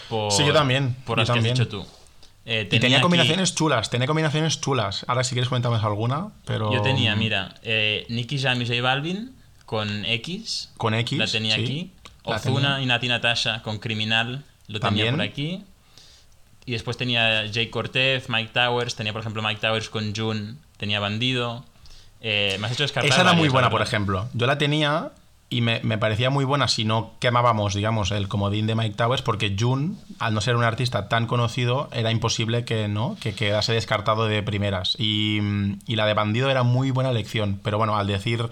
por, 0.10 0.32
Sí, 0.32 0.46
yo 0.46 0.54
también, 0.54 0.96
por 1.06 1.18
yo 1.18 1.22
las 1.22 1.28
también. 1.30 1.56
que 1.56 1.62
has 1.62 1.68
dicho 1.68 1.70
tú. 1.84 1.88
Eh, 2.46 2.68
Y 2.72 2.80
tenía 2.80 2.98
aquí- 2.98 3.02
combinaciones 3.04 3.56
chulas, 3.56 3.90
tenía 3.90 4.06
combinaciones 4.06 4.62
chulas. 4.62 5.04
Ahora 5.08 5.24
si 5.24 5.34
quieres 5.34 5.50
comentarnos 5.50 5.84
alguna, 5.84 6.30
pero... 6.46 6.72
Yo 6.72 6.82
tenía, 6.84 7.16
mira, 7.16 7.56
eh, 7.64 8.06
Nicky 8.10 8.38
Jam 8.40 8.62
y 8.62 8.68
J 8.68 8.82
Balvin 8.84 9.36
con 9.66 10.06
X. 10.06 10.72
Con 10.78 10.94
X, 10.94 11.18
La 11.18 11.28
tenía 11.28 11.56
sí. 11.56 11.64
aquí. 11.64 11.92
Ozuna 12.24 12.82
y 12.82 12.86
Nati 12.86 13.08
Natasha 13.08 13.62
con 13.62 13.80
Criminal. 13.80 14.44
Lo 14.68 14.80
tenía 14.80 15.12
por 15.12 15.22
aquí. 15.22 15.64
Y 16.66 16.72
después 16.72 16.98
tenía 16.98 17.46
Jay 17.54 17.70
Cortez, 17.70 18.30
Mike 18.30 18.52
Towers. 18.54 18.96
Tenía, 18.96 19.14
por 19.14 19.22
ejemplo, 19.22 19.42
Mike 19.44 19.62
Towers 19.62 19.90
con 19.90 20.16
June. 20.16 20.56
Tenía 20.78 21.00
Bandido. 21.00 21.64
Eh, 22.22 22.58
me 22.60 22.66
has 22.66 22.74
hecho 22.74 22.84
descartar 22.84 23.12
Esa 23.12 23.22
era 23.22 23.34
muy 23.34 23.50
buena, 23.50 23.70
por 23.70 23.84
ejemplo. 23.84 24.28
Yo 24.34 24.48
la 24.48 24.58
tenía 24.58 25.12
y 25.48 25.62
me, 25.62 25.80
me 25.84 26.00
parecía 26.00 26.32
muy 26.32 26.44
buena 26.44 26.68
si 26.68 26.86
no 26.86 27.14
quemábamos, 27.20 27.76
digamos, 27.76 28.10
el 28.10 28.28
comodín 28.28 28.66
de 28.66 28.74
Mike 28.74 28.96
Towers, 28.96 29.22
porque 29.22 29.56
June, 29.58 29.96
al 30.18 30.34
no 30.34 30.42
ser 30.42 30.56
un 30.56 30.64
artista 30.64 31.08
tan 31.08 31.28
conocido, 31.28 31.88
era 31.94 32.10
imposible 32.10 32.66
que 32.66 32.88
no 32.88 33.16
que 33.22 33.36
quedase 33.36 33.74
descartado 33.74 34.26
de 34.26 34.42
primeras. 34.42 34.96
Y, 34.98 35.40
y 35.86 35.96
la 35.96 36.08
de 36.08 36.16
Bandido 36.16 36.50
era 36.50 36.64
muy 36.64 36.90
buena 36.90 37.12
elección, 37.12 37.60
pero 37.64 37.78
bueno, 37.78 37.96
al 37.96 38.08
decir 38.08 38.50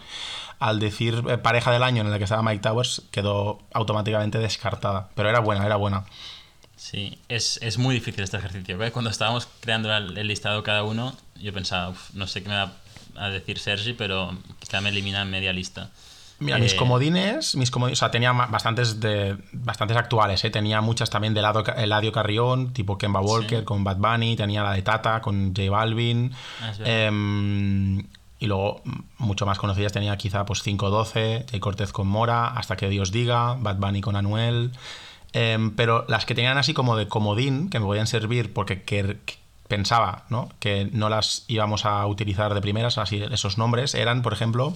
al 0.59 0.79
decir 0.79 1.23
eh, 1.29 1.37
pareja 1.37 1.71
del 1.71 1.83
año 1.83 2.01
en 2.01 2.11
la 2.11 2.17
que 2.17 2.23
estaba 2.25 2.41
Mike 2.43 2.61
Towers, 2.61 3.03
quedó 3.11 3.59
automáticamente 3.73 4.37
descartada. 4.39 5.09
Pero 5.15 5.29
era 5.29 5.39
buena, 5.39 5.65
era 5.65 5.75
buena. 5.75 6.05
Sí, 6.75 7.17
es, 7.29 7.59
es 7.61 7.77
muy 7.77 7.95
difícil 7.95 8.23
este 8.23 8.37
ejercicio. 8.37 8.77
¿ves? 8.77 8.91
Cuando 8.91 9.09
estábamos 9.09 9.47
creando 9.61 9.95
el, 9.95 10.27
listado 10.27 10.63
cada 10.63 10.83
uno, 10.83 11.15
yo 11.39 11.53
pensaba, 11.53 11.89
"Uf, 11.89 12.13
no 12.13 12.27
sé 12.27 12.43
qué 12.43 12.49
me 12.49 12.55
va 12.55 12.73
a 13.15 13.29
decir 13.29 13.59
Sergi, 13.59 13.93
pero 13.93 14.35
quizá 14.59 14.81
me 14.81 14.89
elimina 14.89 15.21
en 15.21 15.29
media 15.31 15.53
lista. 15.53 15.89
Mira, 16.39 16.57
mis 16.57 16.73
Eh, 16.73 16.75
comodines, 16.75 17.55
mis 17.55 17.71
comodines, 17.71 17.99
o 17.99 18.01
sea, 18.01 18.11
tenía 18.11 18.33
bastantes 18.33 18.99
de 18.99 19.37
bastantes 19.53 19.95
actuales, 19.95 20.43
¿eh? 20.43 20.49
tenía 20.49 20.81
muchas 20.81 21.09
también 21.09 21.33
de 21.33 21.39
Eladio, 21.39 21.63
Eladio 21.77 22.11
Carrión, 22.11 22.73
tipo 22.73 22.97
Kemba 22.97 23.21
Walker 23.21 23.59
Sí. 23.59 23.65
con 23.65 23.83
Bad 23.85 23.97
Bunny, 23.97 24.35
tenía 24.35 24.63
la 24.63 24.73
de 24.73 24.81
Tata 24.81 25.21
con 25.21 25.53
J 25.55 25.69
Balvin, 25.69 26.33
Ah, 26.61 26.73
y 28.43 28.47
luego 28.47 28.81
mm, 28.83 28.99
mucho 29.19 29.45
más 29.45 29.57
conocidas 29.57 29.93
tenía 29.93 30.17
quizá 30.17 30.43
pues 30.45 30.61
512, 30.61 31.45
Jay 31.49 31.59
Cortez 31.61 31.93
con 31.93 32.07
Mora, 32.07 32.47
Hasta 32.47 32.75
que 32.75 32.89
Dios 32.89 33.11
diga, 33.13 33.55
Bad 33.57 33.77
Bunny 33.77 34.01
con 34.01 34.17
Anuel, 34.17 34.71
em, 35.31 35.71
pero 35.75 36.03
las 36.09 36.25
que 36.25 36.35
tenían 36.35 36.57
así 36.57 36.73
como 36.73 36.97
de 36.97 37.07
comodín, 37.07 37.69
que 37.69 37.79
me 37.79 37.85
podían 37.85 38.05
servir 38.07 38.51
porque 38.53 38.83
que- 38.83 39.17
que 39.25 39.35
pensaba 39.69 40.25
¿no? 40.29 40.49
que 40.59 40.89
no 40.91 41.07
las 41.07 41.45
íbamos 41.47 41.85
a 41.85 42.05
utilizar 42.05 42.53
de 42.53 42.59
primeras, 42.61 42.97
así 42.97 43.23
esos 43.31 43.57
nombres, 43.57 43.95
eran, 43.95 44.21
por 44.21 44.33
ejemplo, 44.33 44.73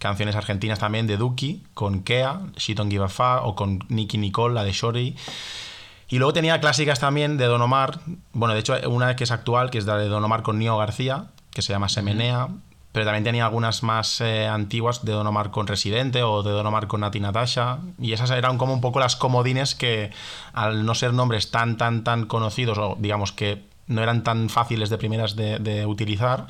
canciones 0.00 0.34
argentinas 0.34 0.80
también 0.80 1.06
de 1.06 1.16
Duki, 1.16 1.62
con 1.74 2.02
Kea, 2.02 2.40
She 2.56 2.74
Don't 2.74 2.90
Give 2.90 3.04
a 3.04 3.08
Fuck, 3.08 3.44
o 3.46 3.54
con 3.54 3.84
Nicky 3.88 4.18
Nicole, 4.18 4.52
la 4.54 4.64
de 4.64 4.72
Shorty. 4.72 5.14
Y 6.08 6.18
luego 6.18 6.32
tenía 6.32 6.60
clásicas 6.60 6.98
también 7.00 7.36
de 7.36 7.46
Don 7.46 7.62
Omar, 7.62 8.00
bueno, 8.32 8.52
de 8.54 8.60
hecho 8.60 8.74
una 8.90 9.14
que 9.16 9.24
es 9.24 9.30
actual, 9.30 9.70
que 9.70 9.78
es 9.78 9.86
la 9.86 9.96
de 9.96 10.08
Don 10.08 10.22
Omar 10.24 10.42
con 10.42 10.58
Nio 10.58 10.76
García, 10.76 11.26
que 11.52 11.62
se 11.62 11.72
llama 11.72 11.88
Semenea, 11.88 12.48
pero 12.96 13.04
también 13.04 13.24
tenía 13.24 13.44
algunas 13.44 13.82
más 13.82 14.22
eh, 14.22 14.46
antiguas 14.46 15.04
de 15.04 15.12
Don 15.12 15.26
Omar 15.26 15.50
con 15.50 15.66
Residente 15.66 16.22
o 16.22 16.42
de 16.42 16.50
Don 16.50 16.64
Omar 16.66 16.86
con 16.86 17.02
Nati 17.02 17.20
Natasha, 17.20 17.80
y 18.00 18.14
esas 18.14 18.30
eran 18.30 18.56
como 18.56 18.72
un 18.72 18.80
poco 18.80 19.00
las 19.00 19.16
comodines 19.16 19.74
que 19.74 20.12
al 20.54 20.86
no 20.86 20.94
ser 20.94 21.12
nombres 21.12 21.50
tan, 21.50 21.76
tan, 21.76 22.04
tan 22.04 22.24
conocidos, 22.24 22.78
o 22.78 22.96
digamos 22.98 23.32
que 23.32 23.62
no 23.86 24.02
eran 24.02 24.22
tan 24.24 24.48
fáciles 24.48 24.88
de 24.88 24.96
primeras 24.96 25.36
de, 25.36 25.58
de 25.58 25.84
utilizar, 25.84 26.46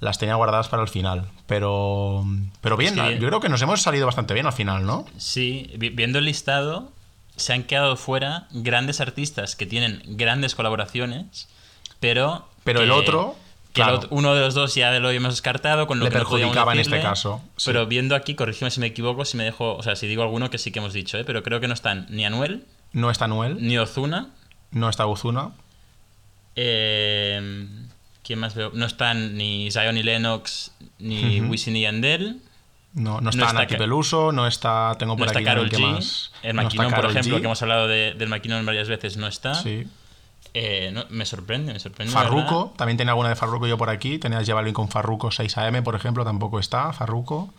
las 0.00 0.18
tenía 0.18 0.34
guardadas 0.34 0.66
para 0.68 0.82
el 0.82 0.88
final. 0.88 1.28
Pero, 1.46 2.24
pero 2.62 2.76
bien, 2.76 2.96
yo 2.96 3.28
creo 3.28 3.38
que 3.38 3.48
nos 3.48 3.62
hemos 3.62 3.80
salido 3.80 4.06
bastante 4.06 4.34
bien 4.34 4.46
al 4.46 4.52
final, 4.54 4.84
¿no? 4.86 5.04
Sí, 5.18 5.70
vi- 5.78 5.90
viendo 5.90 6.18
el 6.18 6.24
listado, 6.24 6.90
se 7.36 7.52
han 7.52 7.62
quedado 7.62 7.96
fuera 7.96 8.48
grandes 8.50 9.00
artistas 9.00 9.54
que 9.54 9.66
tienen 9.66 10.02
grandes 10.04 10.56
colaboraciones, 10.56 11.48
pero. 12.00 12.48
Pero 12.64 12.80
el 12.82 12.90
otro, 12.90 13.36
Que 13.76 13.82
el 13.82 13.86
claro. 13.86 13.96
otro- 13.98 14.08
uno 14.12 14.34
de 14.34 14.40
los 14.40 14.54
dos 14.54 14.74
ya 14.74 14.90
lo 14.98 15.10
hemos 15.10 15.34
descartado, 15.34 15.86
con 15.86 15.98
lo 16.00 16.04
Le 16.06 16.10
que 16.10 16.16
no 16.18 16.20
perjudicaba 16.24 16.72
en 16.72 16.80
este 16.80 17.00
caso, 17.00 17.40
sí. 17.56 17.64
Pero 17.66 17.86
viendo 17.86 18.16
aquí, 18.16 18.34
corrígeme 18.34 18.70
si 18.72 18.80
me 18.80 18.86
equivoco, 18.86 19.24
si 19.24 19.36
me 19.36 19.44
dejo. 19.44 19.76
O 19.76 19.82
sea, 19.82 19.94
si 19.96 20.06
digo 20.08 20.22
alguno 20.22 20.50
que 20.50 20.58
sí 20.58 20.72
que 20.72 20.80
hemos 20.80 20.92
dicho, 20.92 21.16
¿eh? 21.18 21.24
pero 21.24 21.42
creo 21.44 21.60
que 21.60 21.68
no 21.68 21.74
están 21.74 22.06
ni 22.10 22.24
Anuel, 22.26 22.64
No 22.92 23.10
está 23.10 23.28
Noel, 23.28 23.58
ni 23.60 23.78
Ozuna. 23.78 24.30
no 24.72 24.88
está 24.88 25.06
Ozuna. 25.06 25.50
eh, 26.56 27.66
¿Quién 28.22 28.38
más 28.40 28.54
veo? 28.54 28.70
No 28.74 28.86
están 28.86 29.36
ni 29.36 29.70
Zion 29.70 29.96
y 29.96 30.02
Lennox, 30.02 30.72
ni 30.98 31.40
Wisin 31.42 31.76
y 31.76 31.82
Yandel. 31.82 32.40
No, 32.94 33.16
no 33.16 33.20
No 33.20 33.30
está 33.30 33.46
está 33.46 33.58
Nati 33.60 33.76
Peluso, 33.76 34.32
no 34.32 34.46
está. 34.46 34.94
Tengo 34.98 35.12
No 35.12 35.18
por 35.18 35.26
está 35.26 35.38
aquí 35.38 35.44
Carol 35.44 35.68
¿qué 35.70 35.76
G. 35.76 35.80
más? 35.92 36.32
El 36.42 36.56
No 36.56 36.62
está 36.62 36.76
Maquinón, 36.82 36.92
por 37.00 37.10
ejemplo, 37.10 37.36
G. 37.36 37.40
que 37.40 37.44
hemos 37.46 37.62
hablado 37.62 37.86
de- 37.86 38.14
del 38.14 38.28
Maquinón 38.28 38.64
varias 38.66 38.88
veces, 38.88 39.16
no 39.16 39.26
está. 39.28 39.54
Sí. 39.54 39.86
Eh, 40.58 40.90
no, 40.90 41.04
me 41.10 41.26
sorprende, 41.26 41.74
me 41.74 41.78
sorprende. 41.78 42.14
Farruko, 42.14 42.72
también 42.78 42.96
tenía 42.96 43.10
alguna 43.10 43.28
de 43.28 43.36
Farruko 43.36 43.66
yo 43.66 43.76
por 43.76 43.90
aquí. 43.90 44.16
Tenías 44.18 44.46
Javelin 44.46 44.72
con 44.72 44.88
Farruko 44.88 45.28
6am, 45.28 45.82
por 45.82 45.94
ejemplo, 45.94 46.24
tampoco 46.24 46.58
está. 46.58 46.94
Farruko. 46.94 47.52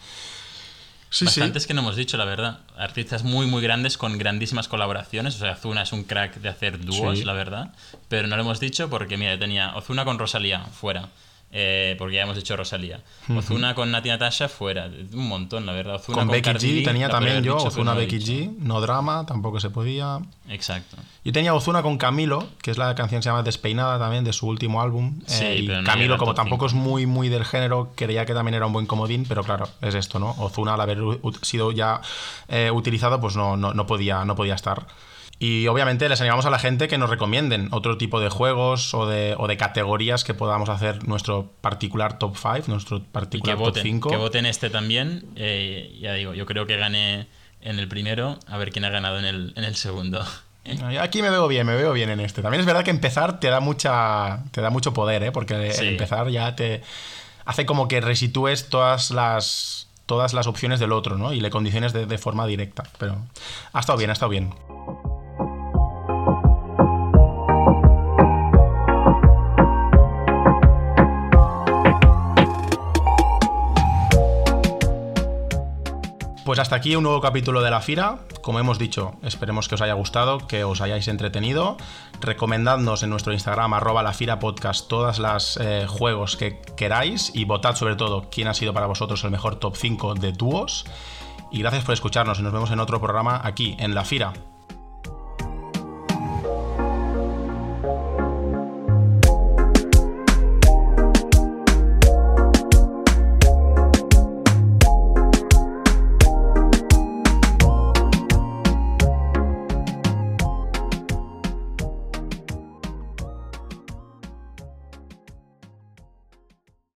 Sí, 1.11 1.25
Bastantes 1.25 1.63
sí. 1.63 1.67
que 1.67 1.73
no 1.75 1.81
hemos 1.81 1.95
dicho, 1.95 2.17
la 2.17 2.25
verdad. 2.25 2.61
Artistas 2.75 3.23
muy, 3.23 3.45
muy 3.45 3.61
grandes 3.61 3.99
con 3.99 4.17
grandísimas 4.17 4.67
colaboraciones. 4.67 5.35
O 5.35 5.37
sea, 5.37 5.51
Ozuna 5.51 5.83
es 5.83 5.93
un 5.93 6.05
crack 6.05 6.37
de 6.37 6.49
hacer 6.49 6.83
dúos, 6.83 7.19
Sí. 7.19 7.23
la 7.23 7.33
verdad. 7.33 7.71
Pero 8.09 8.27
no 8.27 8.35
lo 8.35 8.41
hemos 8.41 8.59
dicho 8.59 8.89
porque, 8.89 9.15
mira, 9.15 9.37
tenía 9.37 9.75
Ozuna 9.75 10.03
con 10.03 10.17
Rosalía, 10.17 10.61
fuera. 10.65 11.09
Eh, 11.49 11.95
porque 11.97 12.15
ya 12.15 12.23
hemos 12.23 12.35
dicho 12.35 12.57
Rosalía. 12.57 13.01
Ozuna 13.35 13.73
con 13.73 13.89
Nati 13.89 14.09
Natasha, 14.09 14.49
fuera. 14.49 14.89
Un 15.13 15.27
montón, 15.29 15.65
la 15.65 15.71
verdad. 15.71 15.95
Ozuna 15.95 16.17
Con 16.19 16.27
Becky 16.27 16.41
Cardi 16.41 16.81
G 16.81 16.85
tenía 16.85 17.09
también 17.09 17.41
yo, 17.41 17.55
Ozuna 17.55 17.93
no 17.93 17.97
Becky. 17.97 18.19
G, 18.19 18.57
no 18.59 18.81
drama, 18.81 19.25
tampoco 19.25 19.59
se 19.61 19.69
podía. 19.69 20.19
Exacto. 20.49 20.97
Yo 21.23 21.31
tenía 21.31 21.53
Ozuna 21.53 21.81
con 21.81 21.97
Camilo, 21.97 22.47
que 22.61 22.71
es 22.71 22.77
la 22.77 22.93
canción 22.95 23.19
que 23.19 23.23
se 23.23 23.29
llama 23.29 23.43
Despeinada 23.43 23.97
también, 23.97 24.25
de 24.25 24.33
su 24.33 24.45
último 24.47 24.81
álbum. 24.81 25.21
Sí, 25.25 25.45
Eh, 25.45 25.55
y 25.59 25.67
pero 25.67 25.77
no 25.77 25.81
llega 25.83 25.93
Camilo, 25.93 26.17
como 26.17 26.33
tampoco 26.33 26.65
es 26.65 26.73
muy, 26.73 27.05
muy 27.05 27.29
del 27.29 27.45
género, 27.45 27.93
creía 27.95 28.25
que 28.25 28.33
también 28.33 28.55
era 28.55 28.65
un 28.65 28.73
buen 28.73 28.85
comodín, 28.85 29.25
pero 29.27 29.43
claro, 29.43 29.69
es 29.81 29.95
esto, 29.95 30.19
¿no? 30.19 30.31
Ozuna, 30.39 30.73
al 30.73 30.81
haber 30.81 30.99
sido 31.43 31.71
ya 31.71 32.01
eh, 32.49 32.71
utilizado, 32.71 33.21
pues 33.21 33.37
no, 33.37 33.55
no, 33.55 33.73
no 33.73 33.87
podía, 33.87 34.25
no 34.25 34.35
podía 34.35 34.55
estar. 34.55 34.85
Y 35.39 35.67
obviamente 35.67 36.09
les 36.09 36.19
animamos 36.19 36.45
a 36.47 36.49
la 36.49 36.57
gente 36.57 36.87
que 36.87 36.97
nos 36.97 37.09
recomienden 37.11 37.67
otro 37.71 37.97
tipo 37.97 38.19
de 38.19 38.29
juegos 38.29 38.93
o 38.95 39.05
de, 39.05 39.35
o 39.37 39.47
de 39.47 39.55
categorías 39.55 40.23
que 40.23 40.33
podamos 40.33 40.67
hacer 40.69 41.07
nuestro 41.07 41.51
particular 41.61 42.17
top 42.17 42.35
5, 42.35 42.63
nuestro 42.67 42.97
Y 42.97 43.01
que 43.01 43.05
particular 43.11 43.55
top 43.57 43.65
voten, 43.65 43.83
5. 43.83 44.09
que 44.09 44.17
voten 44.17 44.45
este 44.47 44.69
también. 44.71 45.25
Eh, 45.35 45.95
ya 46.01 46.13
digo, 46.13 46.33
yo 46.33 46.45
creo 46.47 46.65
que 46.65 46.75
gané 46.77 47.27
en 47.61 47.77
el 47.77 47.87
primero, 47.87 48.39
a 48.47 48.57
ver 48.57 48.71
quién 48.71 48.85
ha 48.85 48.89
ganado 48.89 49.19
en 49.19 49.25
el, 49.25 49.53
en 49.55 49.63
el 49.63 49.75
segundo. 49.75 50.25
Aquí 50.99 51.21
me 51.21 51.29
veo 51.29 51.47
bien, 51.47 51.65
me 51.65 51.75
veo 51.75 51.93
bien 51.93 52.09
en 52.09 52.19
este. 52.19 52.41
También 52.41 52.59
es 52.59 52.65
verdad 52.65 52.83
que 52.83 52.91
empezar 52.91 53.39
te 53.39 53.49
da 53.49 53.59
mucha 53.59 54.43
te 54.51 54.59
da 54.61 54.69
mucho 54.69 54.93
poder, 54.93 55.23
¿eh? 55.23 55.31
Porque 55.31 55.71
Sí. 55.71 55.87
empezar 55.87 56.27
ya 56.29 56.55
te 56.55 56.81
hace 57.45 57.65
como 57.65 57.87
que 57.87 58.01
resitúes 58.01 58.67
todas 58.69 59.11
las 59.11 59.87
todas 60.07 60.33
las 60.33 60.47
opciones 60.47 60.79
del 60.79 60.91
otro, 60.93 61.17
¿no? 61.17 61.31
Y 61.31 61.39
le 61.41 61.49
condiciones 61.51 61.93
de, 61.93 62.05
de 62.05 62.17
forma 62.17 62.45
directa. 62.47 62.83
Pero 62.97 63.17
ha 63.71 63.79
estado 63.79 63.97
bien, 63.97 64.09
ha 64.09 64.13
estado 64.13 64.29
bien. 64.29 64.53
Pues 76.57 76.63
hasta 76.63 76.77
aquí 76.77 76.95
un 76.95 77.03
nuevo 77.03 77.21
capítulo 77.21 77.61
de 77.61 77.69
La 77.69 77.81
Fira. 77.81 78.17
Como 78.41 78.57
hemos 78.57 78.79
dicho, 78.79 79.13
esperemos 79.21 79.67
que 79.67 79.75
os 79.75 79.81
haya 79.81 79.93
gustado, 79.93 80.47
que 80.47 80.63
os 80.63 80.81
hayáis 80.81 81.07
entretenido. 81.07 81.77
Recomendadnos 82.19 83.03
en 83.03 83.11
nuestro 83.11 83.31
Instagram, 83.31 83.75
arroba 83.75 84.01
La 84.01 84.11
Fira 84.11 84.39
Podcast, 84.39 84.87
todos 84.87 85.19
los 85.19 85.59
juegos 85.85 86.35
que 86.35 86.59
queráis 86.75 87.31
y 87.35 87.45
votad 87.45 87.75
sobre 87.75 87.95
todo 87.95 88.31
quién 88.31 88.47
ha 88.47 88.55
sido 88.55 88.73
para 88.73 88.87
vosotros 88.87 89.23
el 89.23 89.29
mejor 89.29 89.57
top 89.57 89.75
5 89.75 90.15
de 90.15 90.31
dúos. 90.31 90.85
Y 91.51 91.59
gracias 91.59 91.83
por 91.83 91.93
escucharnos 91.93 92.39
y 92.39 92.41
nos 92.41 92.53
vemos 92.53 92.71
en 92.71 92.79
otro 92.79 92.99
programa 92.99 93.39
aquí, 93.43 93.75
en 93.77 93.93
La 93.93 94.03
Fira. 94.03 94.33